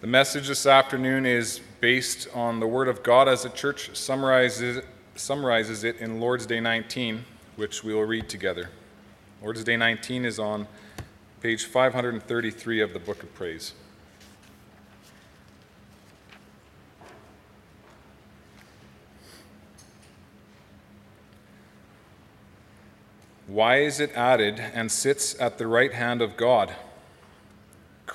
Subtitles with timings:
[0.00, 4.84] The message this afternoon is based on the Word of God as the church summarizes,
[5.16, 7.24] summarizes it in Lord's Day 19,
[7.56, 8.70] which we will read together.
[9.42, 10.68] Lord's Day 19 is on
[11.40, 13.72] page 533 of the Book of Praise.
[23.48, 26.72] Why is it added and sits at the right hand of God?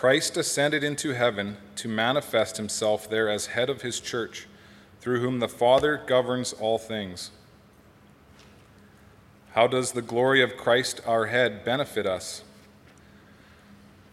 [0.04, 4.48] Christ ascended into heaven to manifest himself there as head of his church,
[5.00, 7.32] through whom the Father governs all things.
[9.54, 12.44] How does the glory of Christ our head benefit us?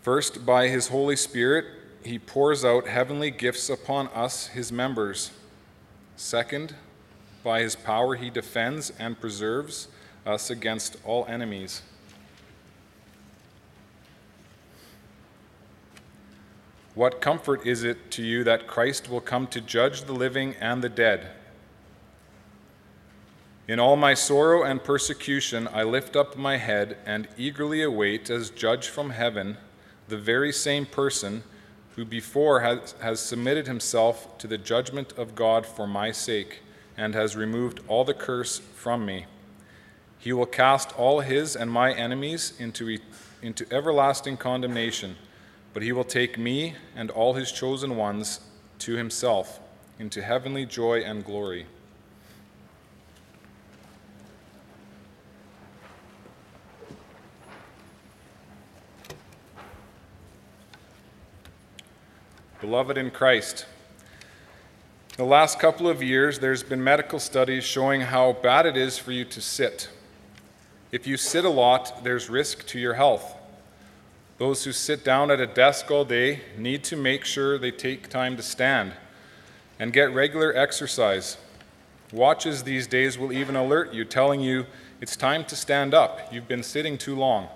[0.00, 1.64] First, by his Holy Spirit,
[2.04, 5.32] he pours out heavenly gifts upon us, his members.
[6.14, 6.76] Second,
[7.42, 9.88] by his power, he defends and preserves
[10.24, 11.82] us against all enemies.
[16.94, 20.82] What comfort is it to you that Christ will come to judge the living and
[20.82, 21.30] the dead?
[23.68, 28.50] In all my sorrow and persecution, I lift up my head and eagerly await, as
[28.50, 29.56] judge from heaven,
[30.08, 31.44] the very same person
[31.94, 36.62] who before has, has submitted himself to the judgment of God for my sake
[36.96, 39.26] and has removed all the curse from me.
[40.18, 42.98] He will cast all his and my enemies into,
[43.40, 45.14] into everlasting condemnation
[45.72, 48.40] but he will take me and all his chosen ones
[48.80, 49.60] to himself
[49.98, 51.66] into heavenly joy and glory.
[62.60, 63.64] Beloved in Christ,
[65.16, 69.12] the last couple of years, there's been medical studies showing how bad it is for
[69.12, 69.88] you to sit.
[70.92, 73.36] If you sit a lot, there's risk to your health.
[74.40, 78.08] Those who sit down at a desk all day need to make sure they take
[78.08, 78.94] time to stand
[79.78, 81.36] and get regular exercise.
[82.10, 84.64] Watches these days will even alert you, telling you
[84.98, 86.32] it's time to stand up.
[86.32, 87.48] You've been sitting too long.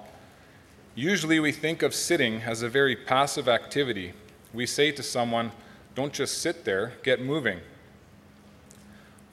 [0.94, 4.12] Usually, we think of sitting as a very passive activity.
[4.52, 5.52] We say to someone,
[5.94, 7.60] Don't just sit there, get moving.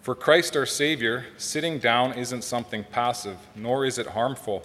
[0.02, 4.64] For Christ our Savior, sitting down isn't something passive, nor is it harmful.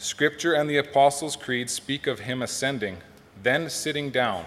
[0.00, 2.96] Scripture and the Apostles' Creed speak of him ascending,
[3.42, 4.46] then sitting down.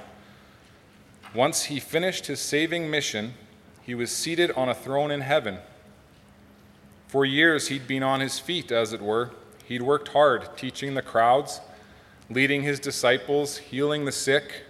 [1.35, 3.35] Once he finished his saving mission,
[3.83, 5.59] he was seated on a throne in heaven.
[7.07, 9.29] For years, he'd been on his feet, as it were.
[9.63, 11.61] He'd worked hard teaching the crowds,
[12.31, 14.63] leading his disciples, healing the sick,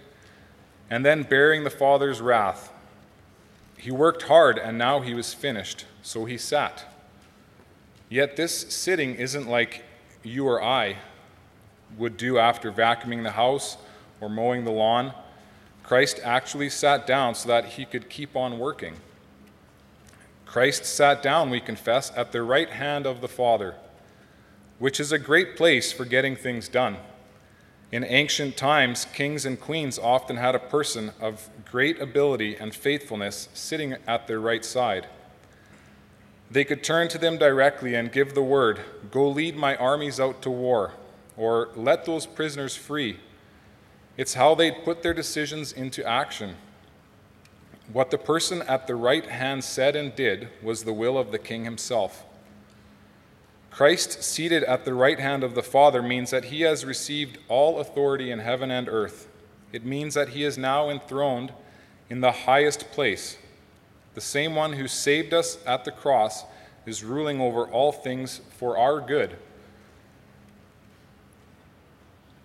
[0.90, 2.70] and then bearing the Father's wrath.
[3.78, 6.84] He worked hard, and now he was finished, so he sat.
[8.10, 9.82] Yet this sitting isn't like
[10.24, 10.96] you or I
[11.98, 13.76] would do after vacuuming the house
[14.20, 15.12] or mowing the lawn.
[15.82, 18.96] Christ actually sat down so that he could keep on working.
[20.46, 23.74] Christ sat down, we confess, at the right hand of the Father,
[24.78, 26.96] which is a great place for getting things done.
[27.92, 33.48] In ancient times, kings and queens often had a person of great ability and faithfulness
[33.52, 35.06] sitting at their right side.
[36.54, 38.78] They could turn to them directly and give the word
[39.10, 40.92] Go lead my armies out to war,
[41.36, 43.18] or let those prisoners free.
[44.16, 46.54] It's how they'd put their decisions into action.
[47.92, 51.40] What the person at the right hand said and did was the will of the
[51.40, 52.24] king himself.
[53.72, 57.80] Christ, seated at the right hand of the Father, means that he has received all
[57.80, 59.26] authority in heaven and earth.
[59.72, 61.52] It means that he is now enthroned
[62.08, 63.38] in the highest place
[64.14, 66.44] the same one who saved us at the cross
[66.86, 69.36] is ruling over all things for our good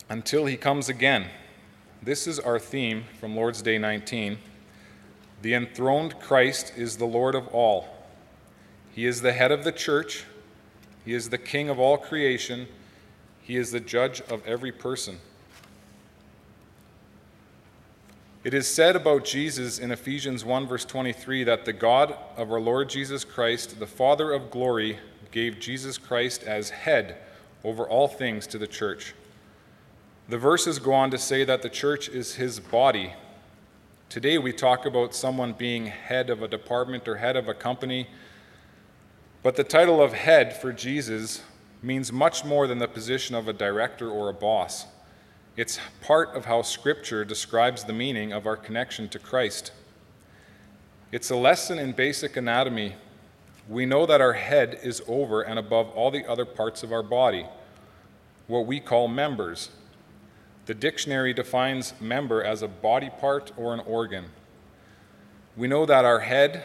[0.09, 1.27] until he comes again.
[2.01, 4.37] This is our theme from Lord's Day 19.
[5.41, 7.87] The enthroned Christ is the Lord of all.
[8.91, 10.25] He is the head of the church.
[11.05, 12.67] He is the king of all creation.
[13.41, 15.19] He is the judge of every person.
[18.41, 22.61] It is said about Jesus in Ephesians 1, verse 23, that the God of our
[22.61, 24.97] Lord Jesus Christ, the Father of glory,
[25.31, 27.17] gave Jesus Christ as head
[27.65, 29.13] over all things to the church.
[30.29, 33.13] The verses go on to say that the church is his body.
[34.07, 38.07] Today we talk about someone being head of a department or head of a company,
[39.43, 41.41] but the title of head for Jesus
[41.83, 44.85] means much more than the position of a director or a boss.
[45.59, 49.73] It's part of how Scripture describes the meaning of our connection to Christ.
[51.11, 52.95] It's a lesson in basic anatomy.
[53.67, 57.03] We know that our head is over and above all the other parts of our
[57.03, 57.45] body,
[58.47, 59.71] what we call members.
[60.65, 64.27] The dictionary defines member as a body part or an organ.
[65.57, 66.63] We know that our head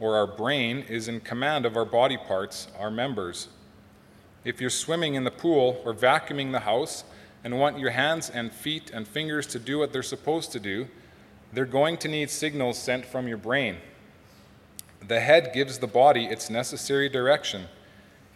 [0.00, 3.46] or our brain is in command of our body parts, our members.
[4.44, 7.04] If you're swimming in the pool or vacuuming the house
[7.44, 10.88] and want your hands and feet and fingers to do what they're supposed to do,
[11.52, 13.76] they're going to need signals sent from your brain.
[15.06, 17.64] The head gives the body its necessary direction,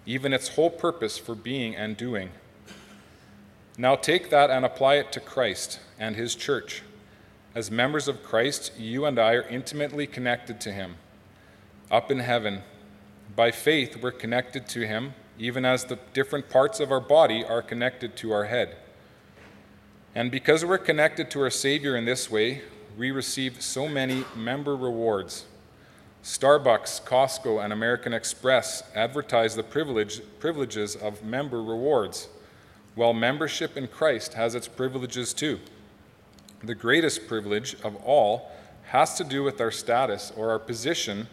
[0.04, 2.30] even its whole purpose for being and doing.
[3.78, 6.82] Now take that and apply it to Christ and his church.
[7.54, 10.96] As members of Christ, you and I are intimately connected to him.
[11.90, 12.62] Up in heaven,
[13.34, 17.62] by faith, we're connected to him even as the different parts of our body are
[17.62, 18.76] connected to our head.
[20.16, 22.62] And because we're connected to our Savior in this way,
[22.96, 25.44] we receive so many member rewards.
[26.24, 32.28] Starbucks, Costco, and American Express advertise the privilege, privileges of member rewards,
[32.94, 35.60] while membership in Christ has its privileges too.
[36.64, 38.50] The greatest privilege of all
[38.84, 41.28] has to do with our status or our position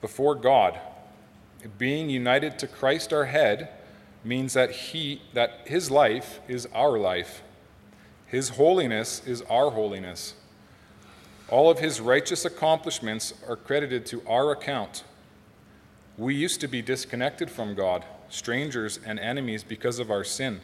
[0.00, 0.76] before God
[1.78, 3.68] being united to Christ our head
[4.24, 7.42] means that he that his life is our life.
[8.28, 10.34] His holiness is our holiness.
[11.48, 15.02] All of his righteous accomplishments are credited to our account.
[16.18, 20.60] We used to be disconnected from God, strangers and enemies because of our sin.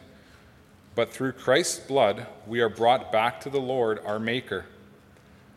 [0.93, 4.65] But through Christ's blood, we are brought back to the Lord, our Maker.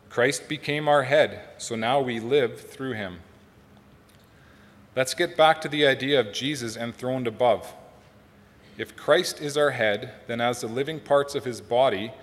[0.09, 3.19] Christ became our head, so now we live through him.
[4.95, 7.71] Let's get back to the idea of Jesus enthroned above.
[8.79, 12.13] If Christ is our head, then as the living parts of his body,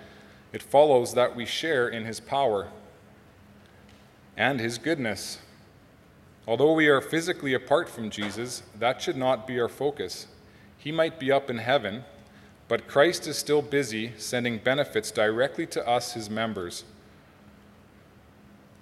[0.55, 2.69] it follows that we share in his power
[4.39, 5.39] and his goodness.
[6.49, 10.29] Although we are physically apart from Jesus, that should not be our focus.
[10.79, 12.05] He might be up in heaven,
[12.69, 16.85] but Christ is still busy sending benefits directly to us, his members.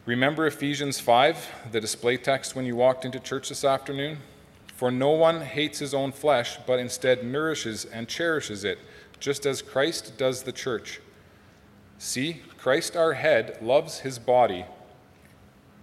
[0.06, 4.18] Remember Ephesians 5, the display text when you walked into church this afternoon?
[4.74, 8.78] For no one hates his own flesh, but instead nourishes and cherishes it,
[9.20, 11.00] just as Christ does the church.
[11.98, 14.64] See, Christ our head loves his body.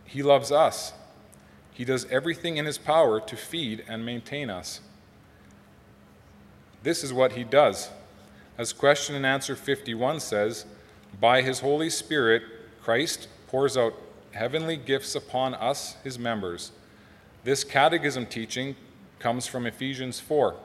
[0.03, 0.93] He loves us.
[1.73, 4.81] He does everything in his power to feed and maintain us.
[6.83, 7.89] This is what he does.
[8.57, 10.65] As question and answer 51 says,
[11.19, 12.43] by his Holy Spirit,
[12.81, 13.93] Christ pours out
[14.31, 16.71] heavenly gifts upon us, his members.
[17.43, 18.75] This catechism teaching
[19.17, 20.55] comes from Ephesians 4,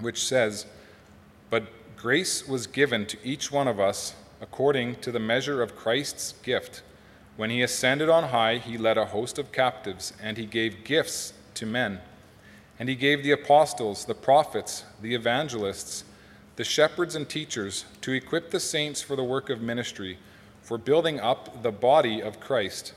[0.00, 0.66] which says,
[1.48, 1.64] But
[1.96, 6.82] grace was given to each one of us according to the measure of Christ's gift.
[7.36, 11.34] When he ascended on high, he led a host of captives, and he gave gifts
[11.54, 12.00] to men.
[12.80, 16.02] And he gave the apostles, the prophets, the evangelists,
[16.56, 20.18] the shepherds, and teachers to equip the saints for the work of ministry
[20.62, 22.92] for building up the body of Christ.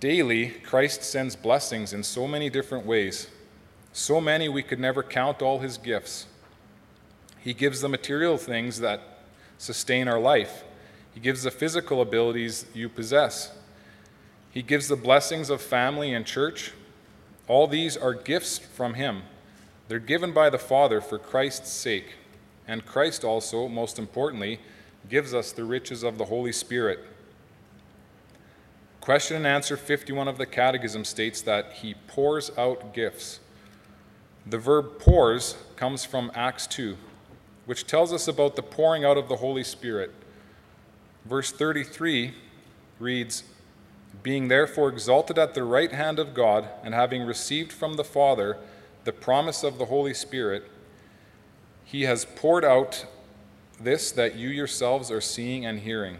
[0.00, 3.28] Daily, Christ sends blessings in so many different ways,
[3.92, 6.26] so many we could never count all his gifts.
[7.40, 9.00] He gives the material things that
[9.56, 10.64] sustain our life,
[11.14, 13.56] he gives the physical abilities you possess,
[14.50, 16.72] he gives the blessings of family and church.
[17.46, 19.22] All these are gifts from him.
[19.88, 22.14] They're given by the Father for Christ's sake.
[22.66, 24.60] And Christ also, most importantly,
[25.08, 27.00] gives us the riches of the Holy Spirit.
[29.08, 33.40] Question and answer 51 of the Catechism states that he pours out gifts.
[34.44, 36.94] The verb pours comes from Acts 2,
[37.64, 40.12] which tells us about the pouring out of the Holy Spirit.
[41.24, 42.34] Verse 33
[42.98, 43.44] reads,
[44.22, 48.58] Being therefore exalted at the right hand of God, and having received from the Father
[49.04, 50.70] the promise of the Holy Spirit,
[51.82, 53.06] he has poured out
[53.80, 56.18] this that you yourselves are seeing and hearing.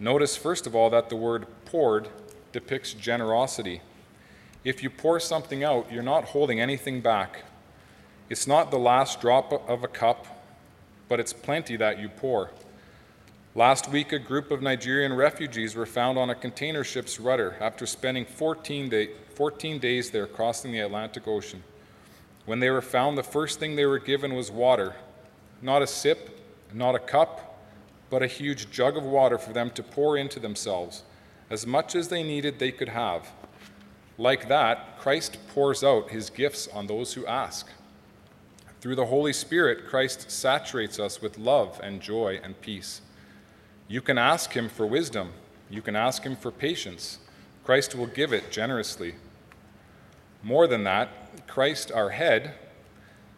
[0.00, 2.08] Notice, first of all, that the word poured
[2.52, 3.80] depicts generosity.
[4.64, 7.44] If you pour something out, you're not holding anything back.
[8.28, 10.26] It's not the last drop of a cup,
[11.08, 12.50] but it's plenty that you pour.
[13.54, 17.86] Last week, a group of Nigerian refugees were found on a container ship's rudder after
[17.86, 21.62] spending 14, day, 14 days there crossing the Atlantic Ocean.
[22.46, 24.94] When they were found, the first thing they were given was water,
[25.62, 26.38] not a sip,
[26.72, 27.58] not a cup,
[28.08, 31.04] but a huge jug of water for them to pour into themselves.
[31.50, 33.30] As much as they needed, they could have.
[34.16, 37.68] Like that, Christ pours out his gifts on those who ask.
[38.80, 43.02] Through the Holy Spirit, Christ saturates us with love and joy and peace.
[43.88, 45.32] You can ask him for wisdom,
[45.68, 47.18] you can ask him for patience.
[47.64, 49.14] Christ will give it generously.
[50.42, 52.54] More than that, Christ, our head,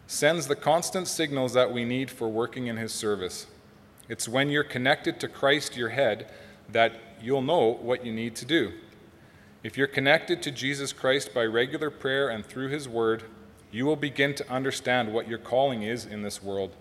[0.07, 3.47] sends the constant signals that we need for working in His service.
[4.09, 6.31] It's when you're connected to Christ, your head,
[6.69, 8.73] that you'll know what you need to do.
[9.63, 13.23] If you're connected to Jesus Christ by regular prayer and through His Word,
[13.71, 16.75] you will begin to understand what your calling is in this world.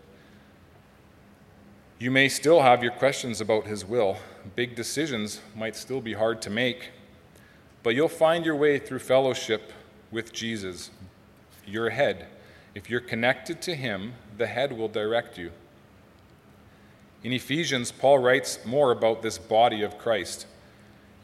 [2.00, 4.16] You may still have your questions about His will.
[4.56, 6.90] Big decisions might still be hard to make,
[7.84, 9.72] but you'll find your way through fellowship
[10.10, 10.90] with Jesus,
[11.64, 12.26] your head.
[12.74, 15.52] If you're connected to Him, the head will direct you.
[17.24, 20.46] In Ephesians, Paul writes more about this body of Christ.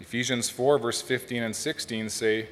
[0.01, 2.49] Ephesians 4, verse 15 and 16 say,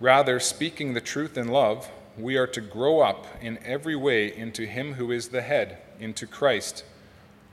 [0.00, 4.64] Rather, speaking the truth in love, we are to grow up in every way into
[4.64, 6.82] Him who is the head, into Christ,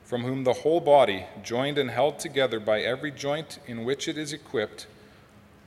[0.05, 4.17] from whom the whole body, joined and held together by every joint in which it
[4.17, 4.87] is equipped,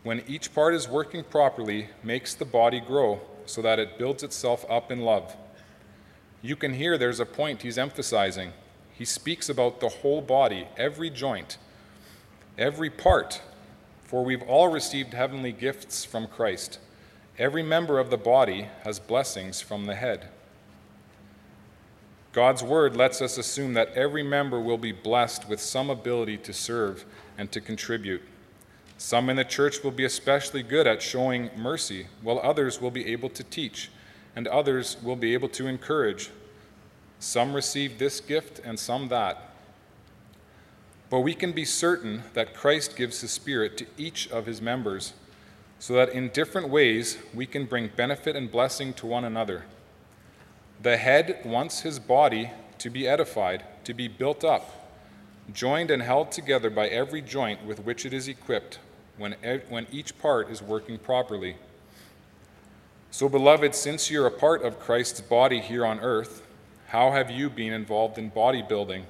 [0.03, 4.65] when each part is working properly, makes the body grow so that it builds itself
[4.71, 5.37] up in love.
[6.41, 8.53] You can hear there's a point he's emphasizing.
[8.97, 11.59] He speaks about the whole body, every joint
[12.59, 13.43] every part,
[14.05, 16.79] for we've all received heavenly gifts from Christ.
[17.39, 20.29] Every member of the body has blessings from the head.
[22.33, 26.53] God's word lets us assume that every member will be blessed with some ability to
[26.53, 27.05] serve
[27.39, 28.23] and to contribute.
[28.99, 33.07] Some in the church will be especially good at showing mercy, while others will be
[33.07, 33.91] able to teach,
[34.35, 36.31] and others will be able to encourage.
[37.19, 39.51] Some receive this gift and some that.
[41.09, 45.13] But we can be certain that Christ gives his Spirit to each of his members,
[45.79, 49.65] so that in different ways we can bring benefit and blessing to one another.
[50.83, 54.91] The head wants his body to be edified, to be built up,
[55.53, 58.79] joined and held together by every joint with which it is equipped,
[59.17, 59.37] when,
[59.69, 61.57] when each part is working properly.
[63.11, 66.46] So, beloved, since you're a part of Christ's body here on earth,
[66.87, 69.05] how have you been involved in bodybuilding?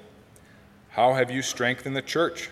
[0.91, 2.49] How have you strengthened the church?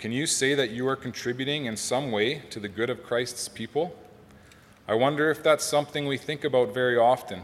[0.00, 3.48] Can you say that you are contributing in some way to the good of Christ's
[3.48, 3.96] people?
[4.88, 7.42] I wonder if that's something we think about very often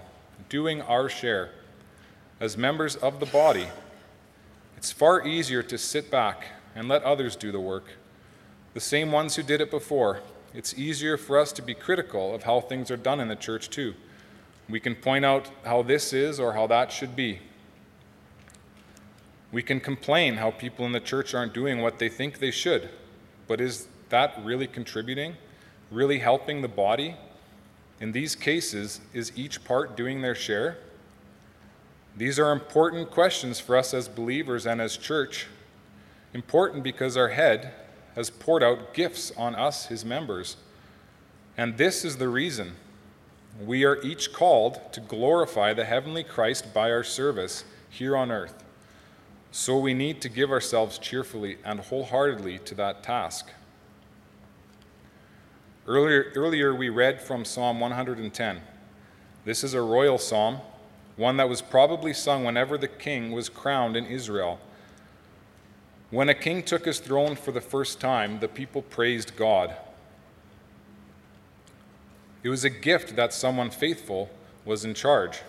[0.49, 1.51] doing our share.
[2.41, 3.69] As members of the body,
[4.77, 7.93] it's far easier to sit back and let others do the work.
[8.75, 10.21] The same ones who did it before.
[10.53, 13.71] It's easier for us to be critical of how things are done in the church,
[13.71, 13.95] too.
[14.69, 17.41] We can point out how this is or how that should be.
[19.51, 22.91] We can complain how people in the church aren't doing what they think they should,
[23.47, 25.37] but is that really contributing?
[25.91, 27.17] Really helping the body?
[28.01, 30.77] In these cases, is each part doing their share?
[32.17, 35.47] These are important questions for us as believers and as church.
[36.35, 37.73] Important because our head
[38.15, 40.57] has poured out gifts on us, his members.
[41.57, 42.75] And this is the reason
[43.65, 48.65] we are each called to glorify the heavenly Christ by our service here on earth.
[49.51, 53.51] So we need to give ourselves cheerfully and wholeheartedly to that task.
[55.87, 58.61] Earlier, earlier we read from Psalm 110.
[59.45, 60.59] This is a royal psalm,
[61.17, 64.61] one that was probably sung whenever the king was crowned in Israel.
[66.11, 69.75] When a king took his throne for the first time, the people praised God.
[72.43, 74.31] It was a gift that someone faithful
[74.65, 75.41] was in charge.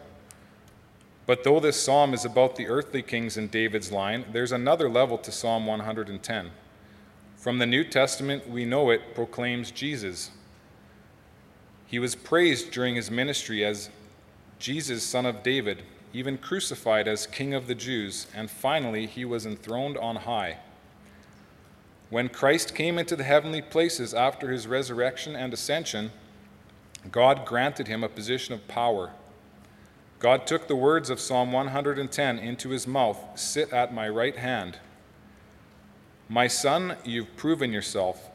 [1.26, 5.18] But though this psalm is about the earthly kings in David's line, there's another level
[5.20, 6.52] to Psalm 110.
[7.38, 10.32] From the New Testament, we know it proclaims Jesus.
[11.86, 13.90] He was praised during his ministry as
[14.58, 19.46] Jesus, son of David, even crucified as king of the Jews, and finally he was
[19.46, 20.58] enthroned on high.
[22.10, 26.12] When Christ came into the heavenly places after his resurrection and ascension,
[27.12, 29.12] God granted him a position of power
[30.20, 34.78] God took the words of Psalm 110 into his mouth Sit at my right hand.
[36.28, 38.30] My son, you've proven yourself.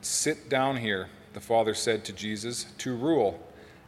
[0.00, 3.40] Sit down here, the Father said to Jesus, to rule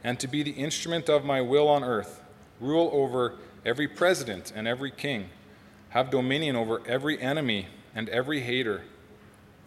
[0.05, 2.23] and to be the instrument of my will on earth.
[2.61, 3.35] Rule over
[3.67, 5.31] every president and every king.
[5.91, 8.83] Have dominion over every enemy and every hater.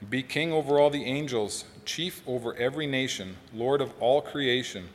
[0.10, 4.90] Be king over all the angels, chief over every nation, Lord of all creation.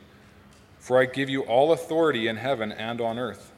[0.79, 3.51] For I give you all authority in heaven and on earth.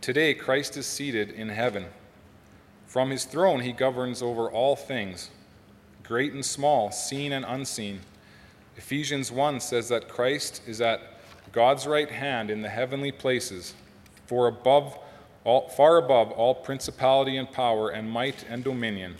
[0.00, 1.86] Today, Christ is seated in heaven.
[2.86, 5.30] From his throne, he governs over all things,
[6.02, 8.00] great and small, seen and unseen.
[8.76, 11.00] Ephesians 1 says that Christ is at
[11.52, 13.74] God's right hand in the heavenly places,
[14.26, 14.98] for above
[15.44, 19.16] all, far above all principality and power and might and dominion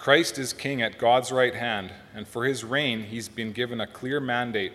[0.00, 3.86] Christ is king at God's right hand, and for his reign, he's been given a
[3.86, 4.72] clear mandate.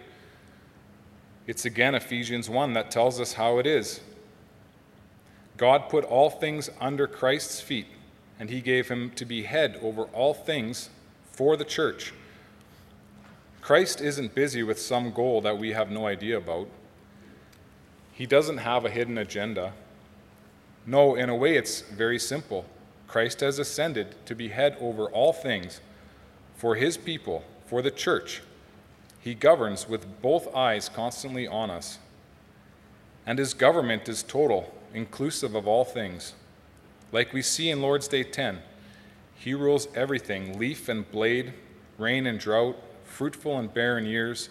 [1.47, 4.01] It's again Ephesians 1 that tells us how it is.
[5.57, 7.87] God put all things under Christ's feet,
[8.39, 10.91] and he gave him to be head over all things
[11.31, 12.13] for the church.
[13.61, 16.67] Christ isn't busy with some goal that we have no idea about.
[18.11, 19.73] He doesn't have a hidden agenda.
[20.85, 22.67] No, in a way, it's very simple.
[23.15, 25.79] Christ has ascended to be head over all things
[26.57, 28.41] for his people, for the church.
[29.21, 31.99] He governs with both eyes constantly on us.
[33.25, 36.33] And his government is total, inclusive of all things.
[37.13, 38.59] Like we see in Lord's Day 10,
[39.35, 41.53] he rules everything leaf and blade,
[41.97, 44.49] rain and drought, fruitful and barren years,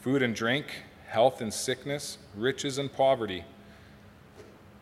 [0.00, 0.64] food and drink,
[1.08, 3.44] health and sickness, riches and poverty.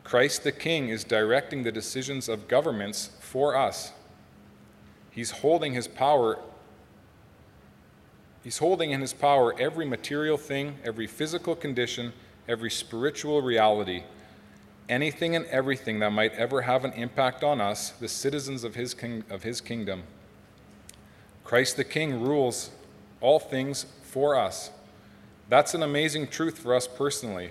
[0.07, 3.91] Christ the King is directing the decisions of governments for us.
[5.11, 6.39] He's holding his power.
[8.45, 12.13] He's holding in his power every material thing, every physical condition,
[12.47, 14.05] every spiritual reality,
[14.89, 18.95] anything and everything that might ever have an impact on us, the citizens of his,
[18.95, 20.05] king, of his kingdom.
[21.43, 22.71] Christ the King rules
[23.21, 24.71] all things for us.
[25.49, 27.51] That's an amazing truth for us personally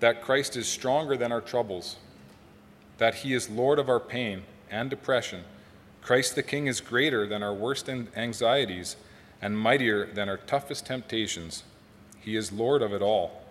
[0.00, 1.96] that Christ is stronger than our troubles,
[2.98, 5.44] that he is Lord of our pain and depression.
[6.02, 8.96] Christ the King is greater than our worst anxieties
[9.42, 11.64] and mightier than our toughest temptations.
[12.18, 13.42] He is Lord of it all.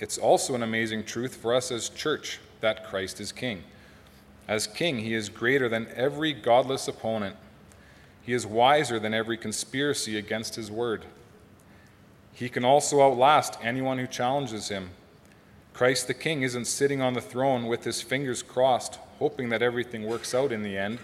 [0.00, 3.64] It's also an amazing truth for us as church that Christ is King.
[4.46, 7.36] As King, he is greater than every godless opponent.
[8.22, 11.04] He is wiser than every conspiracy against his word.
[12.38, 14.90] He can also outlast anyone who challenges him.
[15.74, 20.04] Christ the King isn't sitting on the throne with his fingers crossed, hoping that everything
[20.04, 21.00] works out in the end.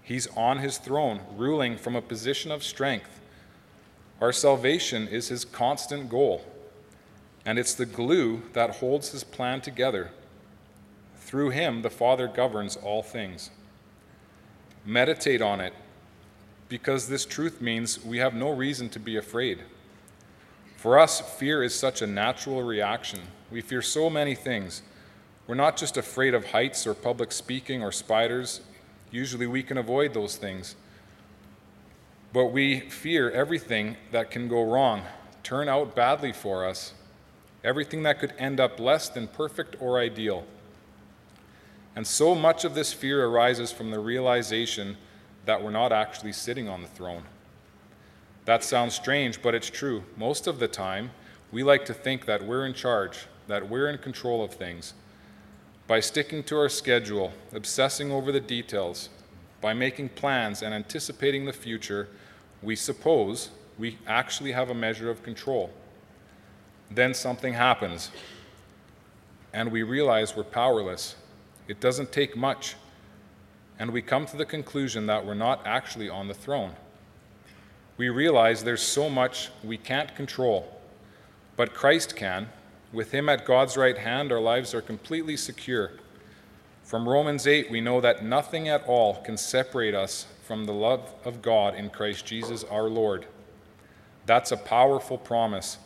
[0.00, 3.20] He's on his throne, ruling from a position of strength.
[4.20, 6.44] Our salvation is his constant goal,
[7.44, 10.12] and it's the glue that holds his plan together.
[11.16, 13.50] Through him, the Father governs all things.
[14.86, 15.74] Meditate on it,
[16.68, 19.58] because this truth means we have no reason to be afraid.
[20.84, 23.18] For us, fear is such a natural reaction.
[23.50, 24.82] We fear so many things.
[25.46, 28.60] We're not just afraid of heights or public speaking or spiders.
[29.10, 30.76] Usually we can avoid those things.
[32.34, 35.04] But we fear everything that can go wrong,
[35.42, 36.92] turn out badly for us,
[37.64, 40.44] everything that could end up less than perfect or ideal.
[41.96, 44.98] And so much of this fear arises from the realization
[45.46, 47.22] that we're not actually sitting on the throne.
[48.44, 50.04] That sounds strange, but it's true.
[50.16, 51.10] Most of the time,
[51.50, 54.92] we like to think that we're in charge, that we're in control of things.
[55.86, 59.08] By sticking to our schedule, obsessing over the details,
[59.60, 62.08] by making plans and anticipating the future,
[62.62, 65.70] we suppose we actually have a measure of control.
[66.90, 68.10] Then something happens,
[69.54, 71.16] and we realize we're powerless.
[71.66, 72.76] It doesn't take much,
[73.78, 76.74] and we come to the conclusion that we're not actually on the throne
[77.96, 80.80] we realize there's so much we can't control,
[81.56, 82.48] but Christ can.
[82.92, 85.92] With Him at God's right hand, our lives are completely secure.
[86.82, 91.14] From Romans 8, we know that nothing at all can separate us from the love
[91.24, 93.26] of God in Christ Jesus our Lord.
[94.26, 95.78] That's a powerful promise.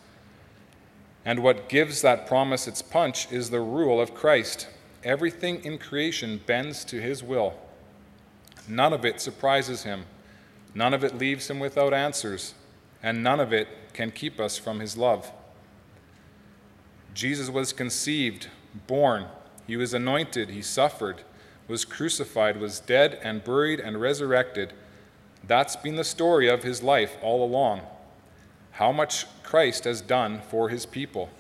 [1.25, 4.69] And what gives that promise its punch is the rule of Christ.
[5.05, 7.55] Everything in creation bends to His will,
[8.67, 10.05] none of it surprises Him.
[10.75, 12.55] None of it leaves him without answers,
[13.03, 15.33] and none of it can keep us from his love.
[17.15, 18.49] Jesus was conceived,
[18.87, 19.27] born,
[19.67, 21.23] he was anointed, he suffered,
[21.69, 24.73] was crucified, was dead and buried and resurrected.
[25.47, 27.83] That's been the story of his life all along.
[28.73, 31.31] How much Christ has done for his people.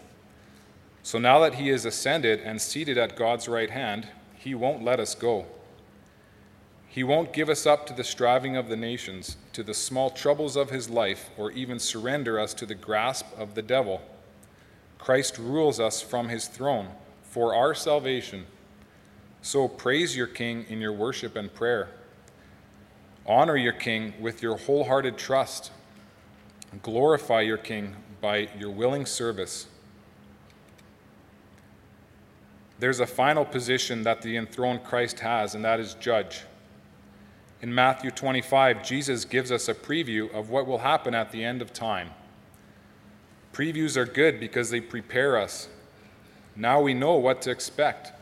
[1.02, 5.00] So now that he is ascended and seated at God's right hand, he won't let
[5.00, 5.46] us go.
[6.88, 10.56] He won't give us up to the striving of the nations, to the small troubles
[10.56, 14.00] of his life, or even surrender us to the grasp of the devil.
[14.98, 16.88] Christ rules us from his throne
[17.22, 18.46] for our salvation.
[19.42, 21.88] So praise your King in your worship and prayer.
[23.26, 25.70] Honor your King with your wholehearted trust.
[26.82, 29.66] Glorify your King by your willing service.
[32.78, 36.42] There's a final position that the enthroned Christ has, and that is judge.
[37.60, 41.60] In Matthew 25, Jesus gives us a preview of what will happen at the end
[41.60, 42.10] of time.
[43.52, 45.68] Previews are good because they prepare us.
[46.54, 48.12] Now we know what to expect.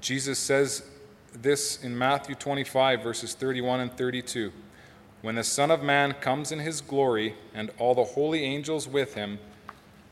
[0.00, 0.84] Jesus says
[1.32, 4.52] this in Matthew 25, verses 31 and 32.
[5.22, 9.14] When the Son of Man comes in his glory and all the holy angels with
[9.14, 9.38] him,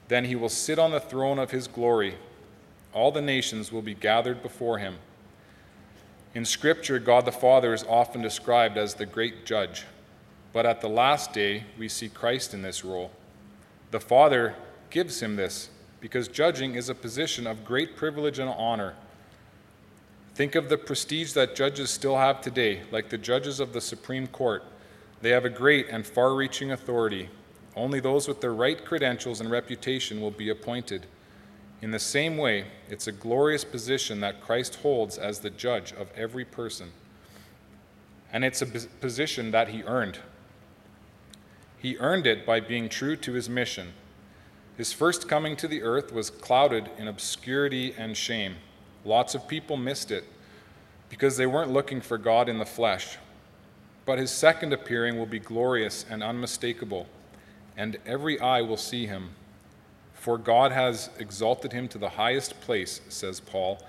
[0.09, 2.17] Then he will sit on the throne of his glory.
[2.93, 4.97] All the nations will be gathered before him.
[6.33, 9.85] In Scripture, God the Father is often described as the great judge,
[10.53, 13.11] but at the last day, we see Christ in this role.
[13.91, 14.55] The Father
[14.91, 18.95] gives him this because judging is a position of great privilege and honor.
[20.35, 24.29] Think of the prestige that judges still have today, like the judges of the Supreme
[24.29, 24.63] Court.
[25.23, 27.29] They have a great and far reaching authority.
[27.75, 31.07] Only those with the right credentials and reputation will be appointed.
[31.83, 36.11] In the same way, it's a glorious position that Christ holds as the judge of
[36.15, 36.93] every person.
[38.33, 40.19] And it's a position that he earned.
[41.79, 43.93] He earned it by being true to his mission
[44.81, 48.57] his first coming to the earth was clouded in obscurity and shame.
[49.05, 50.25] Lots of people missed it
[51.11, 53.19] because they weren't looking for God in the flesh.
[54.07, 57.09] But his second appearing will be glorious and unmistakable,
[57.77, 59.33] and every eye will see him.
[60.21, 63.81] For God has exalted him to the highest place, says Paul,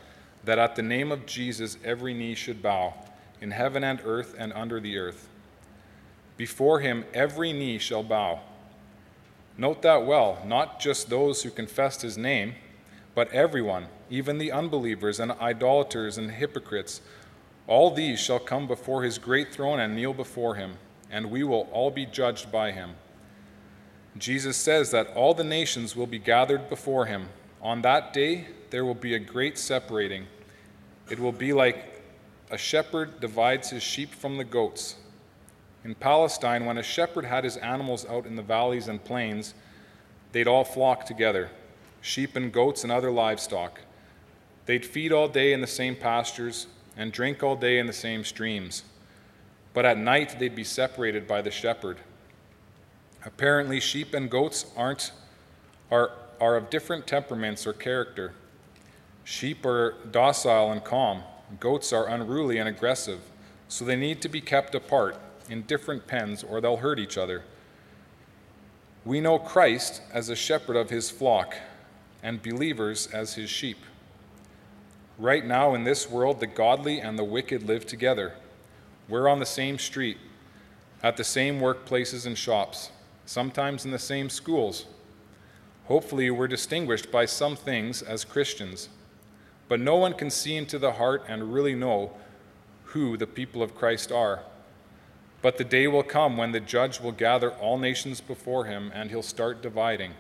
[0.46, 2.94] that at the name of Jesus every knee should bow,
[3.42, 5.28] in heaven and earth and under the earth.
[6.38, 8.40] Before him every knee shall bow
[9.58, 12.56] Note that well, not just those who confessed his name,
[13.14, 17.02] but everyone, even the unbelievers and idolaters and hypocrites.
[17.68, 20.78] All these shall come before his great throne and kneel before him,
[21.12, 22.92] and we will all be judged by him.
[24.18, 27.30] Jesus says that all the nations will be gathered before him.
[27.62, 30.28] On that day, there will be a great separating.
[31.10, 32.04] It will be like
[32.50, 34.96] a shepherd divides his sheep from the goats
[35.84, 39.56] in Palestine, when a shepherd had his animals out in the valleys and plains,
[40.32, 41.50] they'd all flock together
[42.04, 43.80] sheep and goats and other livestock.
[44.66, 46.66] They'd feed all day in the same pastures
[46.98, 48.84] and drink all day in the same streams.
[49.76, 51.98] But at night, they'd be separated by the shepherd.
[53.24, 55.12] Apparently, sheep and goats aren't,
[55.92, 58.34] are, are of different temperaments or character.
[59.24, 61.24] Sheep are docile and calm,
[61.60, 63.20] goats are unruly and aggressive,
[63.68, 65.18] so they need to be kept apart
[65.50, 67.44] in different pens, or they'll hurt each other.
[69.06, 71.56] We know Christ as a shepherd of his flock,
[72.24, 73.78] and believers as his sheep.
[75.18, 78.34] Right now in this world, the godly and the wicked live together.
[79.08, 80.18] We're on the same street,
[81.04, 82.92] at the same workplaces and shops,
[83.26, 84.86] sometimes in the same schools.
[85.86, 88.90] Hopefully, we're distinguished by some things as Christians,
[89.68, 92.12] but no one can see into the heart and really know
[92.86, 94.42] who the people of Christ are.
[95.42, 99.10] But the day will come when the judge will gather all nations before him and
[99.10, 100.14] he'll start dividing.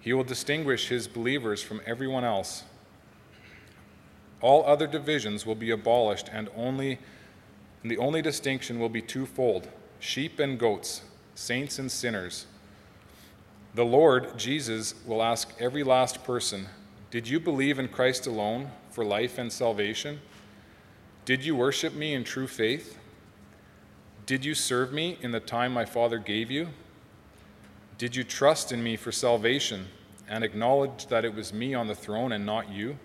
[0.00, 2.64] He will distinguish his believers from everyone else.
[4.40, 6.98] All other divisions will be abolished, and only
[7.84, 9.68] and the only distinction will be twofold
[10.00, 11.02] sheep and goats,
[11.34, 12.46] saints and sinners.
[13.74, 16.66] The Lord, Jesus, will ask every last person
[17.10, 20.20] Did you believe in Christ alone for life and salvation?
[21.24, 22.98] Did you worship me in true faith?
[24.26, 26.68] Did you serve me in the time my Father gave you?
[27.98, 29.86] Did you trust in me for salvation
[30.28, 32.98] and acknowledge that it was me on the throne and not you?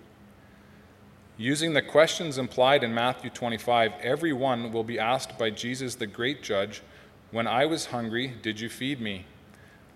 [1.36, 6.42] Using the questions implied in Matthew 25, everyone will be asked by Jesus, the great
[6.42, 6.82] judge,
[7.30, 9.24] When I was hungry, did you feed me?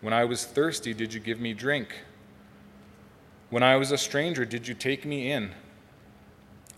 [0.01, 1.89] When I was thirsty, did you give me drink?
[3.51, 5.53] When I was a stranger, did you take me in?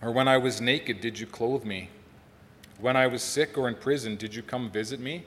[0.01, 1.89] Or when I was naked, did you clothe me?
[2.79, 5.25] When I was sick or in prison, did you come visit me?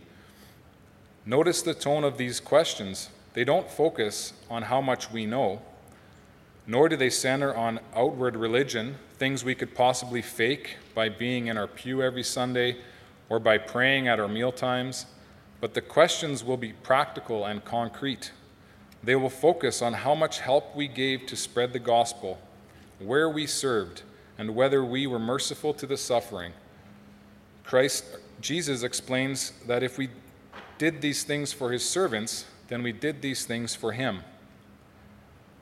[1.26, 3.10] Notice the tone of these questions.
[3.34, 5.62] They don't focus on how much we know,
[6.66, 11.56] nor do they center on outward religion, things we could possibly fake by being in
[11.56, 12.78] our pew every Sunday
[13.28, 15.06] or by praying at our meal times.
[15.60, 18.32] But the questions will be practical and concrete.
[19.02, 22.38] They will focus on how much help we gave to spread the gospel,
[22.98, 24.02] where we served,
[24.38, 26.52] and whether we were merciful to the suffering.
[27.64, 28.04] Christ,
[28.40, 30.08] Jesus explains that if we
[30.78, 34.22] did these things for his servants, then we did these things for him.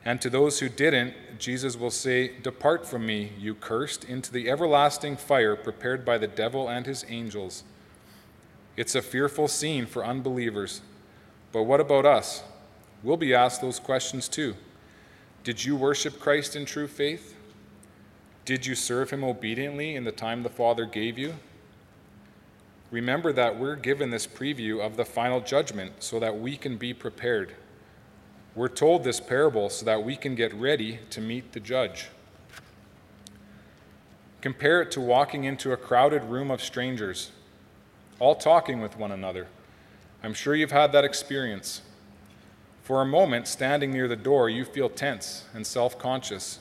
[0.05, 4.49] And to those who didn't, Jesus will say, Depart from me, you cursed, into the
[4.49, 7.63] everlasting fire prepared by the devil and his angels.
[8.79, 10.79] It's a fearful scene for unbelievers.
[11.51, 12.43] But what about us?
[13.03, 14.55] We'll be asked those questions too.
[15.43, 17.35] Did you worship Christ in true faith?
[18.45, 21.33] Did you serve him obediently in the time the Father gave you?
[22.89, 26.93] remember that we're given this preview of the final judgment so that we can be
[26.93, 27.53] prepared.
[28.55, 32.07] We're told this parable so that we can get ready to meet the judge.
[34.39, 37.31] Compare it to walking into a crowded room of strangers,
[38.19, 39.47] all talking with one another.
[40.21, 41.81] I'm sure you've had that experience.
[42.83, 46.59] For a moment, standing near the door, you feel tense and self conscious.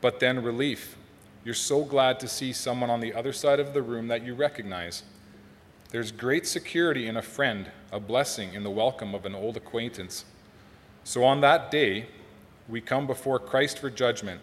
[0.00, 0.96] But then relief.
[1.44, 4.34] You're so glad to see someone on the other side of the room that you
[4.34, 5.02] recognize.
[5.90, 10.24] There's great security in a friend, a blessing in the welcome of an old acquaintance.
[11.04, 12.06] So on that day,
[12.68, 14.40] we come before Christ for judgment.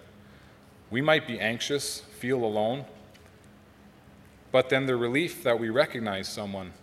[0.91, 2.86] We might be anxious, feel alone,
[4.52, 6.74] but then the relief that we recognize someone.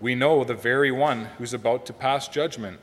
[0.00, 2.78] We know the very one who's about to pass judgment.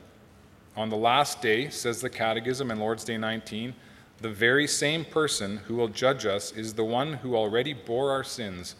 [0.76, 3.74] On the last day, says the Catechism in Lord's Day 19,
[4.20, 8.24] the very same person who will judge us is the one who already bore our
[8.24, 8.76] sins.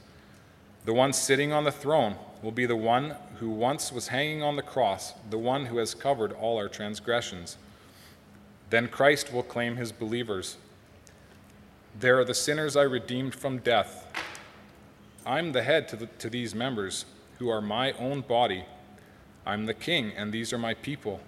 [0.84, 4.56] The one sitting on the throne will be the one who once was hanging on
[4.56, 7.56] the cross, the one who has covered all our transgressions.
[8.70, 10.56] Then Christ will claim his believers.
[11.98, 14.06] There are the sinners I redeemed from death.
[15.28, 17.04] I'm the head to, the, to these members,
[17.38, 18.64] who are my own body.
[19.44, 21.20] I'm the king, and these are my people.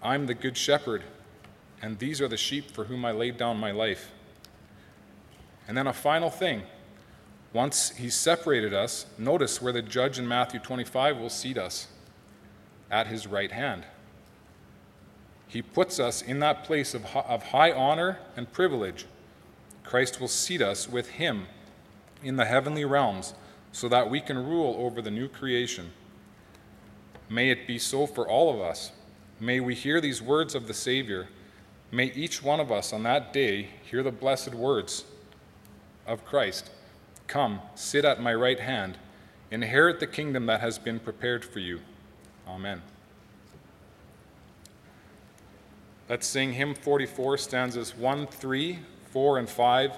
[0.00, 1.02] I'm the good shepherd,
[1.82, 4.12] and these are the sheep for whom I laid down my life.
[5.66, 6.62] And then a final thing.
[7.52, 11.88] Once he's separated us, notice where the judge in Matthew 25 will seat us
[12.88, 13.82] at his right hand.
[15.48, 19.06] He puts us in that place of, of high honor and privilege.
[19.82, 21.46] Christ will seat us with him
[22.26, 23.34] in the heavenly realms
[23.72, 25.92] so that we can rule over the new creation.
[27.28, 28.92] May it be so for all of us.
[29.38, 31.28] May we hear these words of the Savior.
[31.90, 35.04] May each one of us on that day hear the blessed words
[36.06, 36.70] of Christ
[37.26, 38.98] Come, sit at my right hand,
[39.50, 41.80] inherit the kingdom that has been prepared for you.
[42.46, 42.82] Amen.
[46.08, 48.78] Let's sing hymn 44, stanzas 1, 3,
[49.10, 49.92] 4, and 5.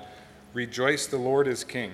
[0.54, 1.92] Rejoice, the Lord is King.